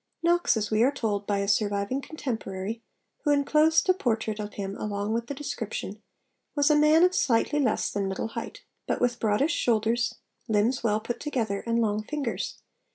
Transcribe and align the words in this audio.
Knox, 0.23 0.57
as 0.57 0.71
we 0.71 0.81
are 0.81 0.91
told 0.91 1.27
by 1.27 1.37
a 1.41 1.47
surviving 1.47 2.01
contemporary 2.01 2.81
(who 3.23 3.29
enclosed 3.29 3.87
a 3.87 3.93
portrait 3.93 4.39
of 4.39 4.53
him 4.55 4.75
along 4.77 5.13
with 5.13 5.27
the 5.27 5.35
description), 5.35 6.01
was 6.55 6.71
a 6.71 6.75
man 6.75 7.03
of 7.03 7.13
slightly 7.13 7.59
less 7.59 7.91
than 7.91 8.07
middle 8.09 8.29
height, 8.29 8.63
but 8.87 8.99
with 8.99 9.19
broadish 9.19 9.53
shoulders, 9.53 10.15
limbs 10.47 10.83
well 10.83 10.99
put 11.01 11.19
together, 11.19 11.59
and 11.67 11.81
long 11.83 12.01
fingers. 12.03 12.57